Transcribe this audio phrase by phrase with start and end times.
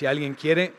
[0.00, 0.72] si alguien quiere,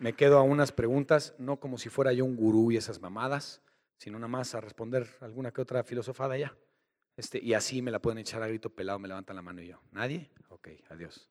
[0.00, 3.62] me quedo a unas preguntas, no como si fuera yo un gurú y esas mamadas,
[3.96, 6.52] sino nada más a responder alguna que otra filosofada ya.
[7.16, 9.68] Este, y así me la pueden echar a grito pelado, me levantan la mano y
[9.68, 9.80] yo.
[9.92, 10.32] ¿Nadie?
[10.48, 11.30] Ok, adiós.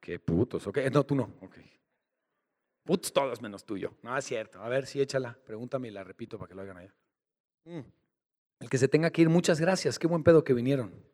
[0.00, 0.78] Qué putos, ok.
[0.90, 1.58] No, tú no, ok.
[2.82, 3.98] Putos todos menos tuyo.
[4.00, 4.62] No, es cierto.
[4.62, 5.36] A ver, sí, échala.
[5.44, 6.94] Pregúntame y la repito para que lo hagan allá.
[7.66, 7.80] Mm.
[8.60, 9.98] El que se tenga que ir, muchas gracias.
[9.98, 11.09] Qué buen pedo que vinieron.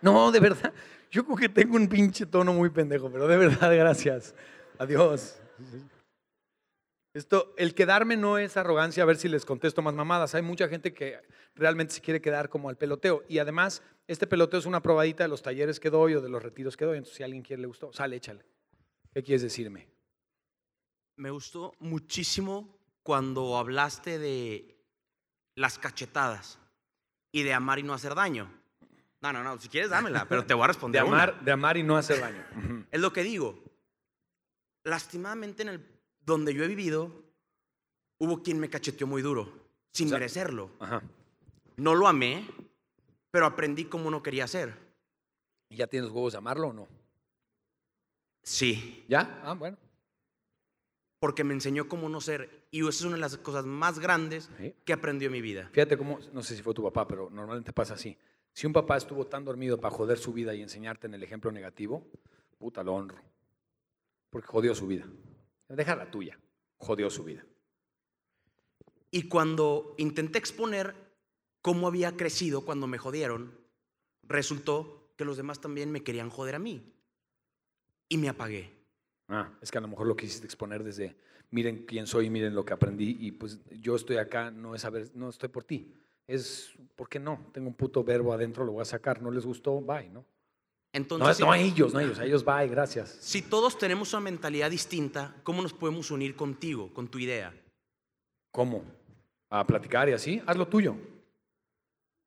[0.00, 0.72] No, de verdad.
[1.10, 4.34] Yo creo que tengo un pinche tono muy pendejo, pero de verdad, gracias.
[4.78, 5.40] Adiós.
[7.14, 10.34] Esto, el quedarme no es arrogancia, a ver si les contesto más mamadas.
[10.34, 11.20] Hay mucha gente que
[11.54, 13.22] realmente se quiere quedar como al peloteo.
[13.28, 16.42] Y además, este peloteo es una probadita de los talleres que doy o de los
[16.42, 16.98] retiros que doy.
[16.98, 18.44] Entonces, si a alguien quiere le gustó, sale, échale.
[19.12, 19.88] ¿Qué quieres decirme?
[21.16, 24.76] Me gustó muchísimo cuando hablaste de
[25.56, 26.58] las cachetadas
[27.32, 28.63] y de amar y no hacer daño.
[29.24, 31.02] No, no, no, si quieres dámela, pero te voy a De responder.
[31.02, 31.14] una.
[31.22, 32.44] amar, de amar y no hacer daño.
[32.90, 33.58] Es lo que digo.
[34.84, 35.86] Lastimadamente en el
[36.20, 37.10] donde yo he vivido,
[38.18, 39.50] hubo quien me cacheteó muy duro,
[39.92, 40.70] sin O sea- merecerlo.
[40.78, 41.02] Ajá.
[41.78, 42.46] No lo amé,
[43.30, 44.74] pero aprendí cómo no quería ser.
[45.70, 46.88] ¿Y ya tienes huevos de amarlo o no?
[48.42, 49.40] Sí, ¿Ya?
[49.42, 49.78] Ah, bueno.
[51.18, 52.66] porque me enseñó cómo no ser.
[52.70, 54.74] Y esa es una de las cosas más grandes Sí.
[54.84, 55.70] que aprendió en mi vida.
[55.72, 58.14] Fíjate cómo, no sé si fue tu papá, pero normalmente pasa así.
[58.54, 61.50] Si un papá estuvo tan dormido para joder su vida y enseñarte en el ejemplo
[61.50, 62.06] negativo,
[62.56, 63.18] puta, lo honro.
[64.30, 65.06] Porque jodió su vida.
[65.68, 66.38] Deja la tuya.
[66.78, 67.44] Jodió su vida.
[69.10, 70.94] Y cuando intenté exponer
[71.62, 73.58] cómo había crecido cuando me jodieron,
[74.22, 76.94] resultó que los demás también me querían joder a mí.
[78.08, 78.70] Y me apagué.
[79.28, 81.16] Ah, es que a lo mejor lo quisiste exponer desde,
[81.50, 85.10] miren quién soy, miren lo que aprendí y pues yo estoy acá, no es saber,
[85.14, 85.92] no estoy por ti.
[86.26, 87.46] Es, ¿por qué no?
[87.52, 89.20] Tengo un puto verbo adentro, lo voy a sacar.
[89.20, 90.24] No les gustó, bye, ¿no?
[90.92, 93.10] Entonces, No, si- no a ellos, no a ellos, a ellos, bye, gracias.
[93.20, 97.52] si todos tenemos una mentalidad distinta, ¿cómo nos podemos unir contigo, con tu idea?
[98.52, 98.84] ¿Cómo?
[99.50, 100.40] A platicar y así.
[100.46, 100.96] Haz lo tuyo.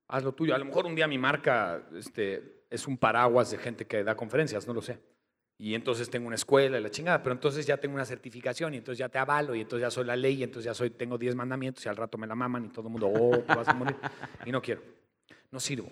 [0.09, 0.53] Haz lo tuyo.
[0.53, 4.15] A lo mejor un día mi marca este, es un paraguas de gente que da
[4.15, 4.99] conferencias, no lo sé.
[5.59, 8.77] Y entonces tengo una escuela y la chingada, pero entonces ya tengo una certificación y
[8.77, 11.17] entonces ya te avalo y entonces ya soy la ley y entonces ya soy, tengo
[11.17, 13.67] 10 mandamientos y al rato me la maman y todo el mundo, oh, te vas
[13.67, 13.95] a morir.
[14.45, 14.83] Y no quiero.
[15.49, 15.91] No sirvo.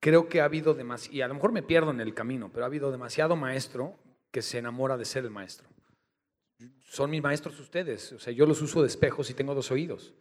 [0.00, 2.64] Creo que ha habido demasiado, y a lo mejor me pierdo en el camino, pero
[2.64, 3.96] ha habido demasiado maestro
[4.30, 5.68] que se enamora de ser el maestro
[6.88, 8.12] son mis maestros ustedes.
[8.12, 10.14] O sea, yo los uso de espejos y tengo dos oídos.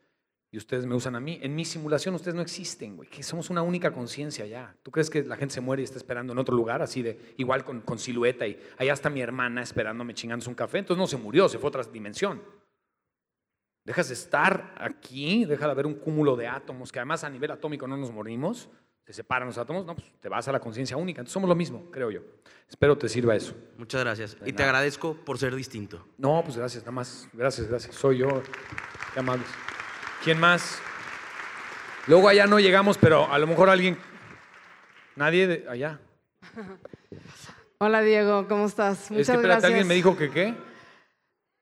[0.49, 1.39] Y ustedes me usan a mí.
[1.41, 3.09] En mi simulación ustedes no existen, güey.
[3.09, 4.75] Que somos una única conciencia ya.
[4.81, 7.33] ¿Tú crees que la gente se muere y está esperando en otro lugar, así de,
[7.37, 10.79] igual con, con silueta y allá está mi hermana esperándome chingándose un café?
[10.79, 12.41] Entonces no se murió, se fue a otra dimensión.
[13.83, 17.51] Dejas de estar aquí, deja de haber un cúmulo de átomos, que además a nivel
[17.51, 18.69] atómico no nos morimos,
[19.05, 21.21] se separan los átomos, no, pues te vas a la conciencia única.
[21.21, 22.19] Entonces somos lo mismo, creo yo.
[22.67, 23.55] Espero te sirva eso.
[23.77, 24.37] Muchas gracias.
[24.39, 26.05] De Y te agradezco por ser distinto.
[26.17, 27.29] No, pues gracias, nada más.
[27.31, 27.95] Gracias, gracias.
[27.95, 28.43] Soy yo.
[29.13, 29.47] Qué amables.
[30.27, 30.79] ¿Quién más?
[32.05, 33.97] Luego allá no llegamos, pero a lo mejor alguien.
[35.15, 35.99] Nadie de allá.
[37.77, 39.09] Hola Diego, ¿cómo estás?
[39.09, 39.63] Muchas es que espérate, gracias.
[39.63, 40.53] alguien me dijo que qué.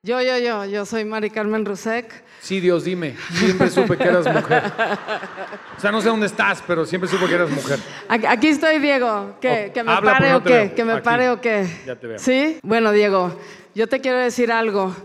[0.02, 2.12] Yo, yo, yo, yo soy Mari Carmen Rusek.
[2.42, 3.16] Sí, Dios, dime.
[3.34, 4.64] Siempre supe que eras mujer.
[5.78, 7.78] O sea, no sé dónde estás, pero siempre supe que eras mujer.
[8.08, 9.38] Aquí, estoy, Diego.
[9.40, 9.70] ¿Qué?
[9.76, 10.54] ¿Que me habla, pare no o qué?
[10.54, 10.76] veo.
[10.76, 11.02] ¿Que me Aquí.
[11.04, 11.68] pare o qué?
[11.86, 12.18] Ya te veo.
[12.18, 12.58] ¿Sí?
[12.64, 13.40] Bueno, Diego,
[13.76, 14.96] yo te quiero decir algo.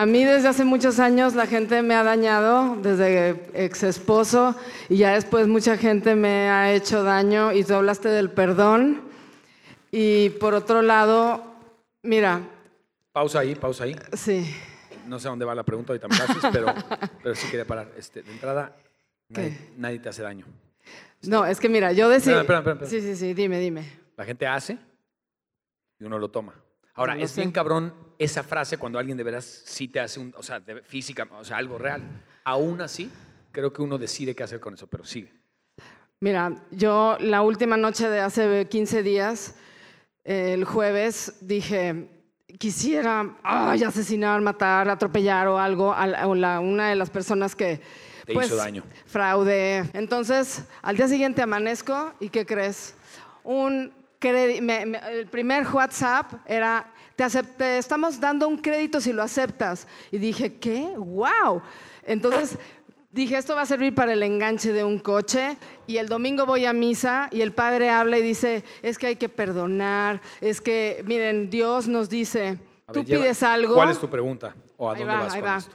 [0.00, 4.56] A mí desde hace muchos años la gente me ha dañado, desde ex esposo,
[4.88, 9.02] y ya después mucha gente me ha hecho daño, y tú hablaste del perdón.
[9.90, 11.44] Y por otro lado,
[12.02, 12.40] mira,
[13.12, 13.96] Pausa ahí, pausa ahí.
[14.14, 14.50] sí,
[15.06, 16.72] No sé a dónde va la pregunta, ahorita me haces, pero,
[17.22, 17.92] pero sí quería parar.
[17.98, 18.74] Este, de entrada,
[19.76, 20.46] nadie, te hace daño.
[21.24, 22.42] no, es que mira, yo decía...
[22.86, 23.86] Sí, sí, sí, dime, dime.
[24.16, 24.78] La gente hace
[25.98, 26.54] y uno lo toma.
[26.94, 30.32] Ahora, No es bien cabrón esa frase cuando alguien de veras sí te hace un,
[30.36, 32.02] o sea, de- física, o sea, algo real.
[32.44, 33.10] Aún así,
[33.50, 35.32] creo que uno decide qué hacer con eso, pero sigue.
[36.20, 39.54] Mira, yo la última noche de hace 15 días,
[40.22, 42.10] eh, el jueves, dije,
[42.58, 47.80] quisiera ay, asesinar, matar, atropellar o algo a la- una de las personas que...
[48.26, 48.84] Te hizo daño.
[49.06, 49.88] Fraude.
[49.94, 52.94] Entonces, al día siguiente amanezco y ¿qué crees?
[53.42, 53.92] Un
[54.60, 56.86] me- me- el primer WhatsApp era,
[57.16, 59.86] te, acep- te estamos dando un crédito si lo aceptas.
[60.10, 60.82] Y dije, ¿qué?
[60.96, 61.62] ¡Wow!
[62.04, 62.58] Entonces
[63.12, 65.56] dije, esto va a servir para el enganche de un coche.
[65.86, 69.16] Y el domingo voy a misa y el padre habla y dice, es que hay
[69.16, 72.58] que perdonar, es que, miren, Dios nos dice,
[72.92, 73.74] tú lleva- pides algo.
[73.74, 74.54] ¿Cuál es tu pregunta?
[74.76, 75.56] ¿O a Ahí dónde va, vas ahí va.
[75.56, 75.72] esto?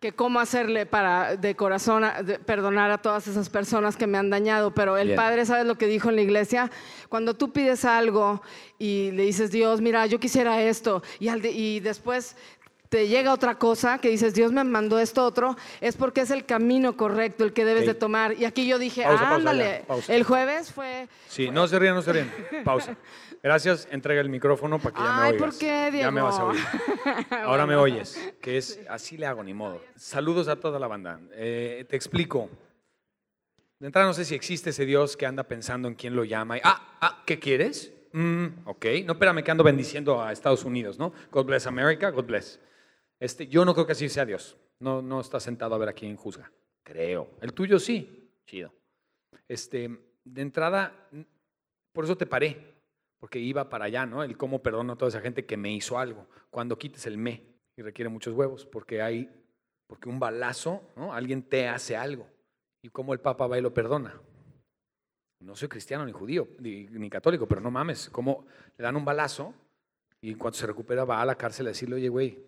[0.00, 4.18] Que cómo hacerle para de corazón a- de- perdonar a todas esas personas que me
[4.18, 5.16] han dañado, pero el Bien.
[5.16, 6.70] Padre sabe lo que dijo en la iglesia,
[7.08, 8.42] cuando tú pides algo
[8.78, 12.36] y le dices, Dios, mira, yo quisiera esto, y, al de- y después
[12.90, 16.44] te llega otra cosa que dices, Dios me mandó esto otro, es porque es el
[16.44, 18.34] camino correcto el que debes de tomar.
[18.38, 20.14] Y aquí yo dije, Pausa, ándale, pausa.
[20.14, 21.08] el jueves fue...
[21.26, 22.30] Sí, no se rían, no se rían.
[22.64, 22.96] Pausa.
[23.42, 25.40] Gracias, entrega el micrófono para que ya me Ay, oigas.
[25.54, 26.60] ¿por qué, Ya me vas a oír.
[27.44, 29.80] Ahora me oyes, que es así le hago, ni modo.
[29.94, 31.20] Saludos a toda la banda.
[31.32, 32.50] Eh, te explico.
[33.78, 36.56] De entrada no sé si existe ese Dios que anda pensando en quién lo llama.
[36.56, 37.92] y, ah, ah, ¿qué quieres?
[38.12, 38.86] Mm, ok.
[39.04, 41.12] No, espérame que ando bendiciendo a Estados Unidos, ¿no?
[41.30, 42.58] God bless America, God bless.
[43.20, 44.56] Este, yo no creo que así sea Dios.
[44.80, 46.50] No, no está sentado a ver a quién juzga.
[46.82, 47.30] Creo.
[47.40, 48.30] El tuyo sí.
[48.46, 48.72] Chido.
[49.48, 49.90] Este,
[50.24, 50.92] de entrada,
[51.92, 52.75] por eso te paré,
[53.18, 54.22] porque iba para allá, ¿no?
[54.22, 56.26] El cómo perdono a toda esa gente que me hizo algo.
[56.50, 57.42] Cuando quites el me,
[57.76, 59.30] y requiere muchos huevos, porque hay,
[59.86, 61.12] porque un balazo, ¿no?
[61.12, 62.26] Alguien te hace algo.
[62.82, 64.20] Y cómo el Papa va y lo perdona.
[65.40, 68.46] No soy cristiano ni judío, ni, ni católico, pero no mames, cómo
[68.76, 69.54] le dan un balazo
[70.20, 72.42] y en cuanto se recupera va a la cárcel a decirle, oye, güey,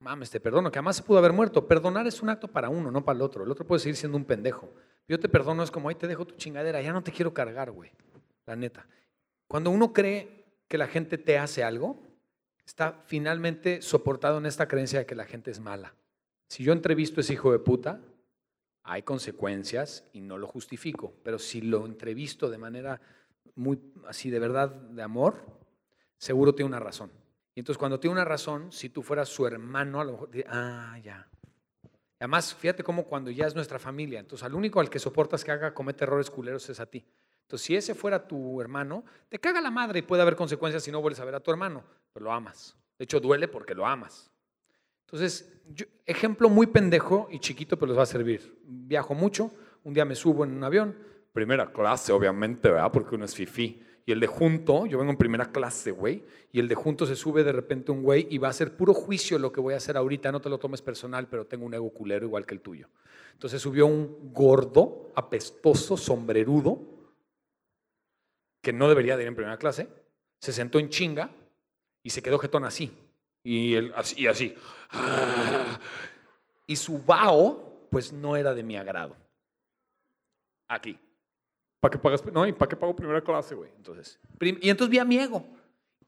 [0.00, 1.66] mames, te perdono, que además se pudo haber muerto.
[1.66, 3.44] Perdonar es un acto para uno, no para el otro.
[3.44, 4.72] El otro puede seguir siendo un pendejo.
[5.06, 7.70] Yo te perdono, es como, ahí te dejo tu chingadera, ya no te quiero cargar,
[7.70, 7.90] güey.
[8.46, 8.86] La neta.
[9.48, 12.00] Cuando uno cree que la gente te hace algo,
[12.64, 15.94] está finalmente soportado en esta creencia de que la gente es mala.
[16.48, 18.00] Si yo entrevisto a ese hijo de puta,
[18.82, 21.14] hay consecuencias y no lo justifico.
[21.22, 23.00] Pero si lo entrevisto de manera
[23.54, 25.44] muy así de verdad, de amor,
[26.18, 27.10] seguro tiene una razón.
[27.54, 30.98] Y entonces cuando tiene una razón, si tú fueras su hermano, a lo mejor, ah,
[31.02, 31.26] ya.
[32.20, 35.52] Además, fíjate cómo cuando ya es nuestra familia, entonces al único al que soportas que
[35.52, 37.04] haga comete errores culeros es a ti.
[37.48, 40.92] Entonces, si ese fuera tu hermano, te caga la madre y puede haber consecuencias si
[40.92, 42.76] no vuelves a ver a tu hermano, pero lo amas.
[42.98, 44.30] De hecho, duele porque lo amas.
[45.06, 48.54] Entonces, yo- ejemplo muy pendejo y chiquito, pero les va a servir.
[48.66, 49.50] Viajo mucho,
[49.84, 50.94] un día me subo en un avión,
[51.32, 52.92] primera clase, obviamente, ¿verdad?
[52.92, 53.82] Porque uno es fifí.
[54.04, 57.16] Y el de junto, yo vengo en primera clase, güey, y el de junto se
[57.16, 59.78] sube de repente un güey y va a ser puro juicio lo que voy a
[59.78, 62.60] hacer ahorita, no te lo tomes personal, pero tengo un ego culero igual que el
[62.60, 62.88] tuyo.
[63.32, 66.97] Entonces subió un gordo, apestoso, sombrerudo,
[68.60, 69.88] que no debería de ir en primera clase,
[70.40, 71.30] se sentó en chinga
[72.02, 72.92] y se quedó jetón así.
[73.42, 74.54] Y, él, así, y así.
[76.66, 79.16] Y su vaho, pues no era de mi agrado.
[80.68, 80.98] Aquí.
[81.80, 82.24] ¿Para qué pagas?
[82.32, 83.70] No, ¿y para qué pago primera clase, güey?
[83.76, 85.46] Entonces, y entonces vi a mi ego.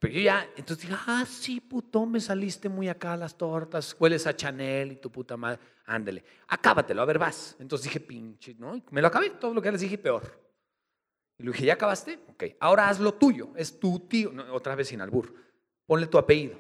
[0.01, 3.95] Pero yo ya, entonces dije, ah, sí, puto, me saliste muy acá a las tortas,
[3.99, 7.55] hueles a Chanel y tu puta madre, ándele, acábatelo, a ver, vas.
[7.59, 8.75] Entonces dije, pinche, ¿no?
[8.75, 10.50] Y me lo acabé, todo lo que les dije, peor.
[11.41, 12.21] Y le dije, ¿ya acabaste?
[12.29, 15.35] Ok, ahora haz lo tuyo, es tu tío, otra vez sin albur,
[15.87, 16.59] ponle tu apellido.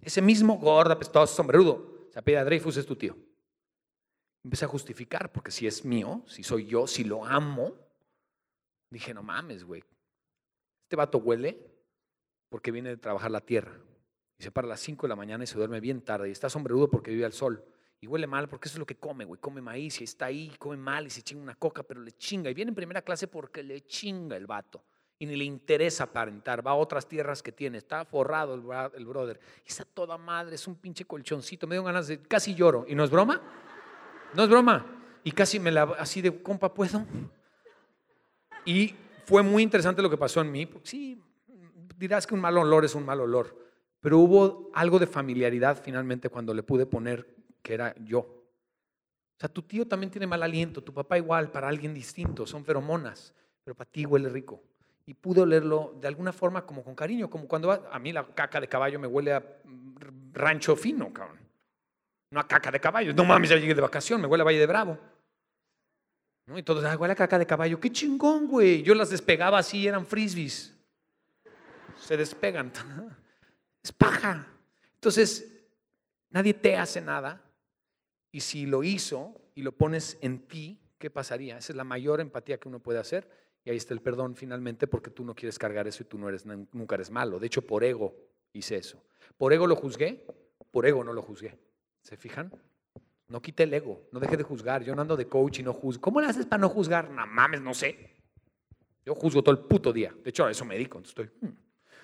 [0.00, 3.16] Ese mismo gordo, apestoso, sombrerudo, se apellida Dreyfus, es tu tío.
[4.42, 7.72] Empecé a justificar, porque si es mío, si soy yo, si lo amo,
[8.90, 9.84] dije, no mames, güey.
[10.82, 11.70] Este vato huele
[12.48, 13.78] porque viene de trabajar la tierra.
[14.38, 16.28] Y se para a las 5 de la mañana y se duerme bien tarde.
[16.28, 17.64] Y está sombrerudo porque vive al sol.
[18.00, 19.40] Y huele mal porque eso es lo que come, güey.
[19.40, 22.50] Come maíz y está ahí, come mal y se chinga una coca, pero le chinga.
[22.50, 24.82] Y viene en primera clase porque le chinga el vato.
[25.18, 26.66] Y ni le interesa aparentar.
[26.66, 27.76] Va a otras tierras que tiene.
[27.76, 29.38] Está forrado el, brother.
[29.66, 30.54] Y está toda madre.
[30.54, 31.66] Es un pinche colchoncito.
[31.66, 32.22] Me dio ganas de.
[32.22, 32.86] Casi lloro.
[32.88, 33.42] ¿Y no es broma?
[34.34, 34.86] No es broma.
[35.22, 35.82] Y casi me la.
[35.98, 37.04] Así de, compa, ¿puedo?
[38.64, 38.94] Y
[39.26, 40.68] fue muy interesante lo que pasó en mí.
[40.84, 41.22] Sí,
[42.00, 43.56] dirás que un mal olor es un mal olor,
[44.00, 48.18] pero hubo algo de familiaridad finalmente cuando le pude poner que era yo.
[48.20, 52.64] O sea, tu tío también tiene mal aliento, tu papá igual, para alguien distinto, son
[52.64, 53.32] feromonas,
[53.64, 54.62] pero para ti huele rico.
[55.06, 58.24] Y pude olerlo de alguna forma como con cariño, como cuando va- a mí la
[58.26, 61.38] caca de caballo me huele a mm, rancho fino, cabrón.
[62.32, 63.12] No a caca de caballo.
[63.14, 64.98] No mames, ya llegué de vacación, me huele a Valle de Bravo.
[66.46, 66.58] ¿No?
[66.58, 67.80] Y todos, ah, huele a caca de caballo.
[67.80, 68.82] Qué chingón, güey.
[68.82, 70.76] Yo las despegaba así, eran frisbees.
[71.98, 72.70] Se despegan.
[73.82, 74.46] Es paja.
[74.96, 75.50] Entonces,
[76.28, 77.40] nadie te hace nada.
[78.32, 81.58] Y si lo hizo y lo pones en ti, ¿qué pasaría?
[81.58, 83.28] Esa es la mayor empatía que uno puede hacer.
[83.64, 86.28] Y ahí está el perdón finalmente porque tú no quieres cargar eso y tú no
[86.28, 87.38] eres, nunca eres malo.
[87.38, 88.14] De hecho, por ego
[88.52, 89.02] hice eso.
[89.36, 90.26] Por ego lo juzgué,
[90.70, 91.58] por ego no lo juzgué.
[92.02, 92.52] ¿Se fijan?
[93.28, 94.82] No quité el ego, no deje de juzgar.
[94.82, 96.00] Yo no ando de coach y no juzgo.
[96.00, 97.10] ¿Cómo le haces para no juzgar?
[97.10, 98.16] No mames, no sé.
[99.04, 100.14] Yo juzgo todo el puto día.
[100.22, 100.98] De hecho, a eso me dedico.
[100.98, 101.54] Entonces, estoy, hmm,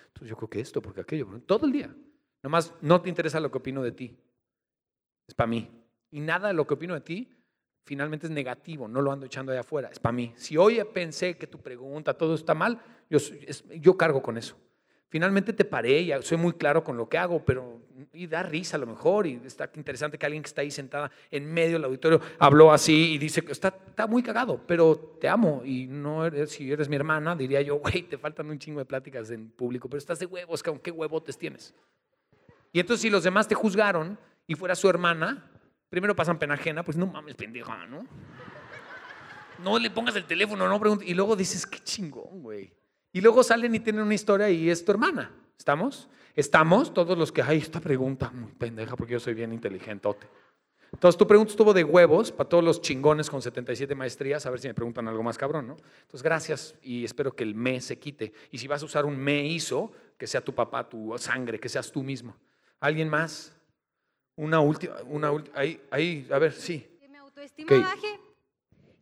[0.08, 1.94] entonces yo creo que esto, porque aquello, todo el día.
[2.42, 4.16] Nomás no te interesa lo que opino de ti.
[5.26, 5.75] Es para mí.
[6.16, 7.28] Y nada de lo que opino de ti
[7.84, 10.32] finalmente es negativo, no lo ando echando allá afuera, es para mí.
[10.36, 12.80] Si hoy pensé que tu pregunta, todo está mal,
[13.10, 13.18] yo,
[13.78, 14.56] yo cargo con eso.
[15.10, 17.82] Finalmente te paré y soy muy claro con lo que hago, pero
[18.14, 21.10] y da risa a lo mejor, y está interesante que alguien que está ahí sentada
[21.30, 25.28] en medio del auditorio habló así y dice que está, está muy cagado, pero te
[25.28, 28.78] amo y no eres, si eres mi hermana, diría yo, güey, te faltan un chingo
[28.78, 31.74] de pláticas en público, pero estás de huevos, ¿con qué huevotes tienes?
[32.72, 35.50] Y entonces si los demás te juzgaron y fuera su hermana,
[35.88, 38.06] primero pasan pena ajena, pues no mames, pendeja, ¿no?
[39.62, 41.08] No le pongas el teléfono, no preguntes.
[41.08, 42.72] Y luego dices, qué chingón, güey.
[43.12, 45.30] Y luego salen y tienen una historia y es tu hermana.
[45.58, 46.08] ¿Estamos?
[46.34, 50.28] Estamos todos los que, ay, esta pregunta muy pendeja porque yo soy bien inteligentote.
[50.92, 54.60] Entonces tu pregunta estuvo de huevos para todos los chingones con 77 maestrías, a ver
[54.60, 55.76] si me preguntan algo más cabrón, ¿no?
[56.02, 58.32] Entonces gracias y espero que el me se quite.
[58.50, 61.68] Y si vas a usar un me hizo, que sea tu papá, tu sangre, que
[61.68, 62.36] seas tú mismo.
[62.80, 63.55] ¿Alguien más?
[64.36, 66.86] Una última, una última, ahí, ahí, a ver, sí.
[67.00, 67.82] Que mi autoestima Ok.
[67.82, 68.20] baje.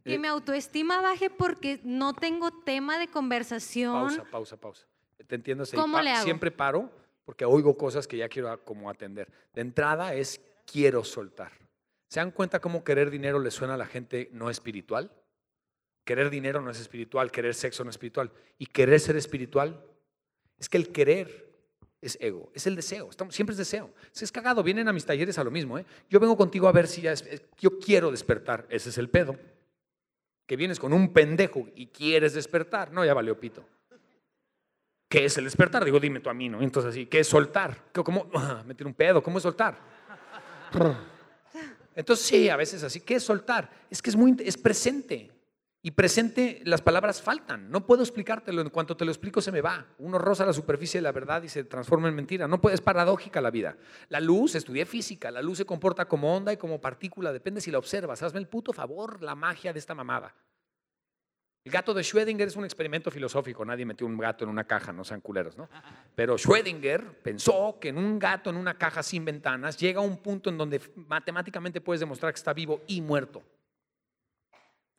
[0.04, 0.18] Que Eh.
[0.18, 3.92] mi autoestima baje porque no tengo tema de conversación.
[3.94, 4.86] Pausa, pausa, pausa.
[5.26, 5.64] Te entiendo.
[5.74, 6.24] ¿Cómo le hago?
[6.24, 6.90] Siempre paro
[7.24, 9.30] porque oigo cosas que ya quiero como atender.
[9.54, 11.52] De entrada es quiero soltar.
[12.08, 15.10] ¿Se dan cuenta cómo querer dinero le suena a la gente no espiritual?
[16.04, 18.30] Querer dinero no es espiritual, querer sexo no es espiritual.
[18.58, 19.82] Y querer ser espiritual
[20.58, 21.53] es que el querer
[22.06, 23.11] es ego, es el deseo.
[23.11, 23.92] Estamos, siempre es deseo.
[24.12, 25.78] Si es cagado, vienen a mis talleres a lo mismo.
[25.78, 25.84] ¿eh?
[26.11, 27.25] Yo vengo contigo a ver si ya es-
[27.61, 28.66] yo quiero despertar.
[28.70, 29.37] Ese es el pedo.
[30.46, 32.92] Que vienes con un pendejo y quieres despertar.
[32.92, 33.64] No, ya valió pito.
[35.08, 35.84] ¿Qué es el despertar?
[35.84, 36.61] Digo, dime tú a mí, ¿no?
[36.61, 37.90] Entonces así, ¿qué es soltar?
[37.92, 38.28] ¿Qué- ¿Cómo?
[38.34, 39.78] Ah, Meter un pedo, ¿cómo es soltar?
[41.96, 43.70] Entonces sí, a veces así, ¿qué es soltar?
[43.90, 45.30] Es que es muy, es presente.
[45.86, 47.70] Y presente, las palabras faltan.
[47.70, 48.62] No puedo explicártelo.
[48.62, 49.86] En cuanto te lo explico, se me va.
[49.98, 52.48] Uno roza la superficie de la verdad y se transforma en mentira.
[52.48, 53.76] No puede, es paradójica la vida.
[54.08, 57.34] La luz, estudié física, la luz se comporta como onda y como partícula.
[57.34, 58.22] Depende si la observas.
[58.22, 60.34] Hazme el puto favor, la magia de esta mamada.
[61.64, 63.62] El gato de Schrödinger es un experimento filosófico.
[63.62, 65.68] Nadie metió un gato en una caja, no sean culeros, ¿no?
[66.14, 70.16] Pero Schrödinger pensó que en un gato en una caja sin ventanas llega a un
[70.16, 73.42] punto en donde matemáticamente puedes demostrar que está vivo y muerto.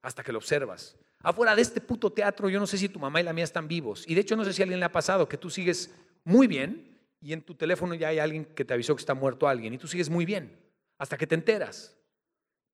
[0.05, 0.95] Hasta que lo observas.
[1.23, 3.67] Afuera de este puto teatro, yo no sé si tu mamá y la mía están
[3.67, 4.05] vivos.
[4.07, 5.91] Y de hecho, no sé si a alguien le ha pasado que tú sigues
[6.23, 9.47] muy bien y en tu teléfono ya hay alguien que te avisó que está muerto
[9.47, 10.55] alguien y tú sigues muy bien
[10.99, 11.97] hasta que te enteras.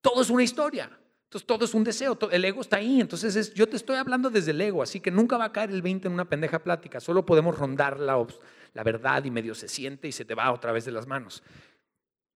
[0.02, 0.92] Todo es una historia.
[1.24, 3.00] Entonces todo es un deseo, el ego está ahí.
[3.00, 5.70] Entonces es- yo te estoy hablando desde el ego, así que nunca va a caer
[5.70, 7.00] el 20 en una pendeja plática.
[7.00, 8.22] Solo podemos rondar la,
[8.74, 11.42] la verdad y medio se siente y se te va otra vez de las manos.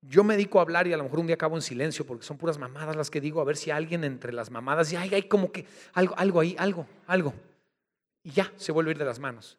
[0.08, 2.26] Yo me dedico a hablar y a lo mejor un día acabo en silencio porque
[2.26, 5.24] son puras mamadas las que digo, a ver si alguien entre las mamadas y hay,
[5.24, 7.34] como que algo, algo ahí, algo, algo.
[8.24, 9.58] Y ya, se vuelve a ir de las manos.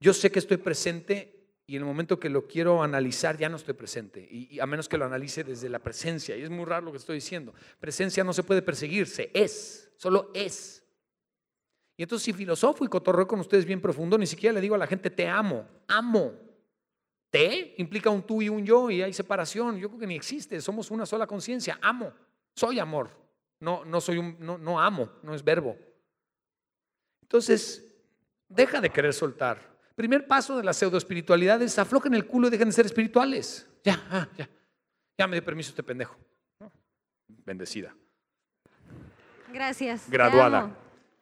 [0.00, 3.56] Yo sé que estoy presente y en el momento que lo quiero analizar ya no
[3.56, 4.26] estoy presente.
[4.28, 6.36] Y, y a menos que lo analice desde la presencia.
[6.36, 7.54] Y es muy raro lo que estoy diciendo.
[7.78, 10.84] Presencia no se puede perseguir, se es, solo es.
[11.96, 14.78] Y entonces si filosofo y cotorreo con ustedes bien profundo, ni siquiera le digo a
[14.78, 16.32] la gente te amo, amo.
[17.34, 19.76] Te implica un tú y un yo y hay separación.
[19.76, 21.80] Yo creo que ni existe, somos una sola conciencia.
[21.82, 22.12] Amo,
[22.54, 23.10] soy amor.
[23.58, 25.76] No, no soy un, no, no amo, no es verbo.
[27.22, 27.92] Entonces,
[28.48, 29.58] deja de querer soltar.
[29.96, 33.66] Primer paso de la pseudoespiritualidad es aflojen el culo y dejen de ser espirituales.
[33.82, 34.48] Ya, ah, ya.
[35.18, 36.16] Ya me dio permiso este pendejo.
[37.26, 37.96] Bendecida.
[39.52, 40.08] Gracias.
[40.08, 40.70] Graduada.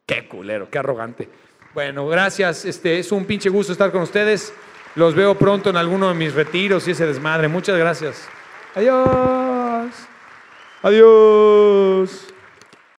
[0.05, 1.27] Qué culero, qué arrogante.
[1.73, 2.65] Bueno, gracias.
[2.65, 4.53] Este, es un pinche gusto estar con ustedes.
[4.95, 7.47] Los veo pronto en alguno de mis retiros y ese desmadre.
[7.47, 8.27] Muchas gracias.
[8.75, 9.89] Adiós.
[10.81, 12.32] Adiós.